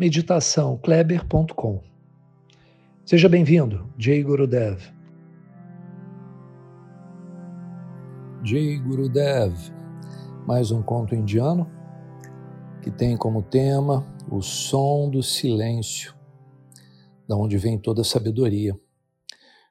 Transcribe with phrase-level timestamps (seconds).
[0.00, 1.82] meditaçãokleber.com.
[3.04, 4.80] Seja bem-vindo, Jay Gurudev.
[8.42, 9.54] Jay Gurudev,
[10.46, 11.70] mais um conto indiano
[12.82, 16.14] que tem como tema o som do silêncio,
[17.28, 18.74] da onde vem toda a sabedoria.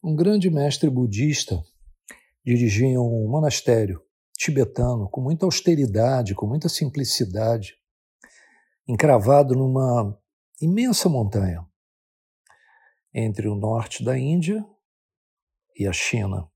[0.00, 1.60] Um grande mestre budista
[2.46, 4.00] dirigia um monastério
[4.38, 7.81] tibetano com muita austeridade, com muita simplicidade
[8.86, 10.18] encravado numa
[10.60, 11.66] imensa montanha
[13.14, 14.64] entre o norte da Índia
[15.78, 16.48] e a China.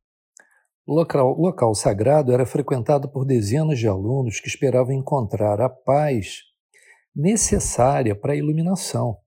[0.86, 6.42] O local, local sagrado era frequentado por dezenas de alunos que esperavam encontrar a paz
[7.14, 9.18] necessária para a iluminação,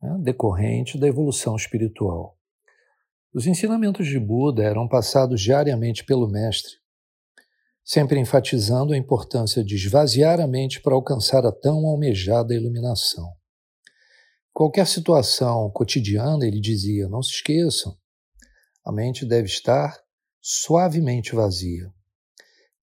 [0.00, 2.36] né, decorrente da evolução espiritual.
[3.32, 6.81] Os ensinamentos de Buda eram passados diariamente pelo Mestre,
[7.84, 13.32] sempre enfatizando a importância de esvaziar a mente para alcançar a tão almejada iluminação.
[14.52, 17.96] Qualquer situação cotidiana, ele dizia, não se esqueçam,
[18.84, 19.98] a mente deve estar
[20.40, 21.90] suavemente vazia.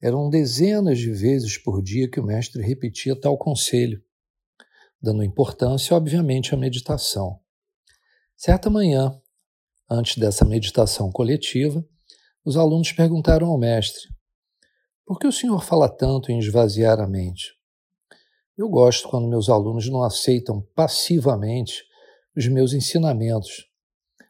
[0.02, 4.02] Eram dezenas de vezes por dia que o mestre repetia tal conselho,
[5.02, 7.40] dando importância, obviamente, à meditação.
[8.36, 9.12] Certa manhã,
[9.90, 11.86] antes dessa meditação coletiva,
[12.46, 14.08] os alunos perguntaram ao mestre:
[15.10, 17.56] por que o senhor fala tanto em esvaziar a mente?
[18.56, 21.84] Eu gosto quando meus alunos não aceitam passivamente
[22.38, 23.66] os meus ensinamentos.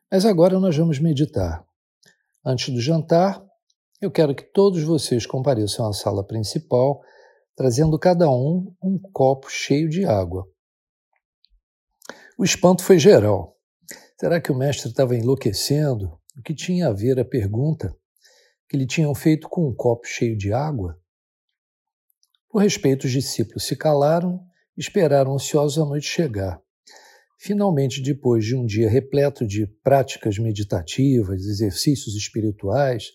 [0.09, 1.65] Mas agora nós vamos meditar.
[2.45, 3.45] Antes do jantar,
[3.99, 7.01] eu quero que todos vocês compareçam à sala principal,
[7.57, 10.47] trazendo cada um um copo cheio de água.
[12.37, 13.53] O espanto foi geral.
[14.17, 16.17] Será que o mestre estava enlouquecendo?
[16.37, 17.93] O que tinha a ver a pergunta
[18.69, 20.95] que lhe tinham feito com um copo cheio de água?
[22.47, 24.39] Por respeito, os discípulos se calaram
[24.77, 26.61] e esperaram ansiosos a noite chegar.
[27.37, 33.11] Finalmente, depois de um dia repleto de práticas meditativas, exercícios espirituais,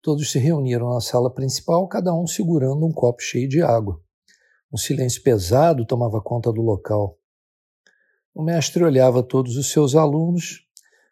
[0.00, 4.02] todos se reuniram na sala principal, cada um segurando um copo cheio de água.
[4.72, 7.18] Um silêncio pesado tomava conta do local.
[8.34, 10.66] O mestre olhava todos os seus alunos,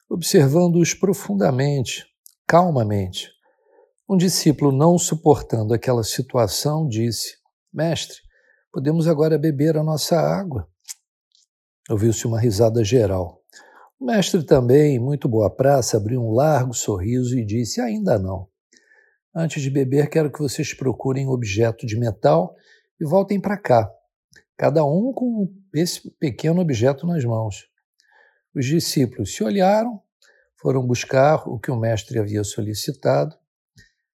[0.09, 2.07] observando-os profundamente,
[2.47, 3.40] calmamente.
[4.12, 7.37] Um discípulo, não suportando aquela situação, disse:
[7.72, 8.16] Mestre,
[8.72, 10.69] podemos agora beber a nossa água.
[11.88, 13.41] Ouviu-se uma risada geral.
[14.00, 18.48] O mestre também, muito boa praça, abriu um largo sorriso e disse: Ainda não.
[19.32, 22.56] Antes de beber, quero que vocês procurem um objeto de metal
[23.00, 23.88] e voltem para cá,
[24.56, 27.69] cada um com esse pequeno objeto nas mãos.
[28.56, 30.03] Os discípulos se olharam,
[30.60, 33.38] foram buscar o que o mestre havia solicitado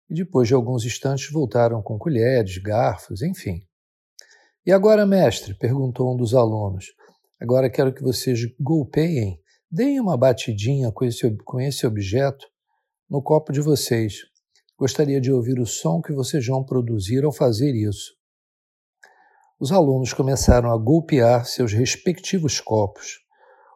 [0.09, 3.61] e depois de alguns instantes voltaram com colheres, garfos, enfim.
[4.65, 5.53] E agora, mestre?
[5.53, 6.85] perguntou um dos alunos.
[7.39, 9.39] Agora quero que vocês golpeiem,
[9.69, 12.47] deem uma batidinha com esse, com esse objeto
[13.09, 14.21] no copo de vocês.
[14.77, 18.13] Gostaria de ouvir o som que vocês vão produzir ao fazer isso.
[19.57, 23.19] Os alunos começaram a golpear seus respectivos copos.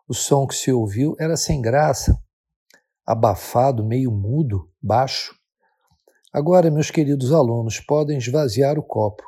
[0.08, 2.20] O som que se ouviu era sem graça,
[3.06, 5.39] abafado, meio mudo, baixo.
[6.32, 9.24] Agora, meus queridos alunos, podem esvaziar o copo.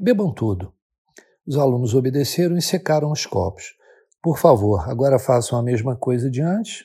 [0.00, 0.72] Bebam tudo.
[1.46, 3.74] Os alunos obedeceram e secaram os copos.
[4.22, 6.84] Por favor, agora façam a mesma coisa de antes,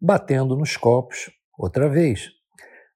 [0.00, 2.30] batendo nos copos outra vez.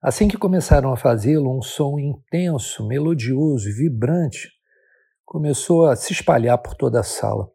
[0.00, 4.50] Assim que começaram a fazê-lo, um som intenso, melodioso e vibrante
[5.26, 7.50] começou a se espalhar por toda a sala.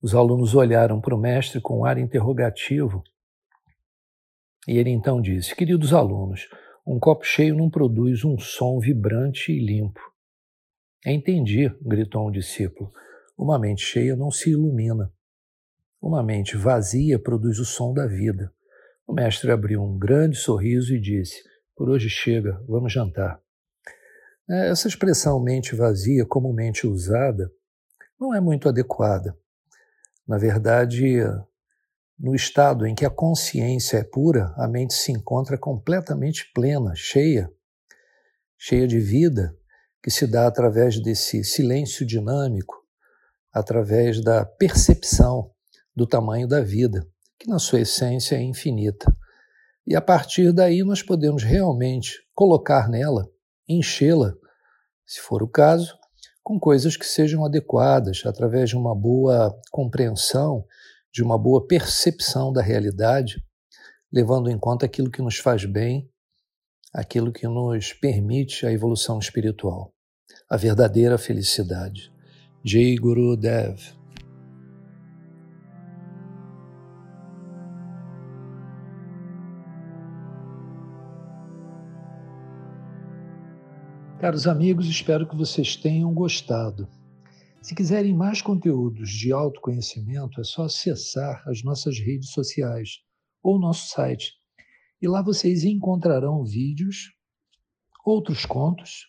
[0.00, 3.02] Os alunos olharam para o mestre com um ar interrogativo
[4.68, 6.46] e ele então disse: Queridos alunos,
[6.86, 10.00] um copo cheio não produz um som vibrante e limpo.
[11.06, 12.92] Entendi, gritou um discípulo.
[13.36, 15.10] Uma mente cheia não se ilumina.
[16.02, 18.52] Uma mente vazia produz o som da vida.
[19.06, 21.42] O mestre abriu um grande sorriso e disse:
[21.74, 23.40] Por hoje chega, vamos jantar.
[24.50, 27.50] É, essa expressão mente vazia, comumente usada,
[28.20, 29.34] não é muito adequada.
[30.26, 31.22] Na verdade,
[32.18, 37.50] no estado em que a consciência é pura, a mente se encontra completamente plena, cheia,
[38.58, 39.56] cheia de vida,
[40.02, 42.74] que se dá através desse silêncio dinâmico,
[43.52, 45.50] através da percepção
[45.94, 47.06] do tamanho da vida,
[47.38, 49.14] que na sua essência é infinita.
[49.86, 53.28] E a partir daí nós podemos realmente colocar nela,
[53.68, 54.34] enchê-la,
[55.06, 55.96] se for o caso,
[56.42, 60.64] com coisas que sejam adequadas, através de uma boa compreensão,
[61.18, 63.44] de uma boa percepção da realidade,
[64.12, 66.08] levando em conta aquilo que nos faz bem,
[66.94, 69.92] aquilo que nos permite a evolução espiritual,
[70.48, 72.12] a verdadeira felicidade.
[72.64, 73.80] Jai Guru Dev.
[84.20, 86.88] Caros amigos, espero que vocês tenham gostado.
[87.68, 93.02] Se quiserem mais conteúdos de autoconhecimento, é só acessar as nossas redes sociais
[93.42, 94.32] ou nosso site.
[95.02, 97.12] E lá vocês encontrarão vídeos,
[98.06, 99.06] outros contos,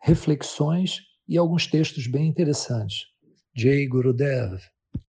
[0.00, 3.06] reflexões e alguns textos bem interessantes.
[3.52, 4.60] Jay Gurudev